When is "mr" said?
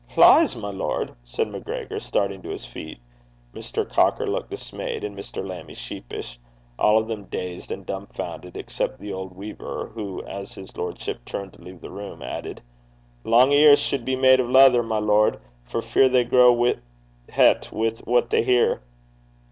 3.53-3.87, 5.15-5.47